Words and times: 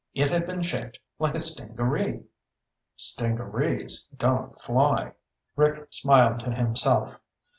It 0.15 0.31
had 0.31 0.47
been 0.47 0.63
shaped 0.63 0.97
like 1.19 1.35
a 1.35 1.39
stingaree. 1.39 2.23
Stingarees 2.95 4.07
don't 4.17 4.51
fly. 4.59 5.13
Rick 5.55 5.89
smiled 5.93 6.39
to 6.39 6.49
himself. 6.51 7.19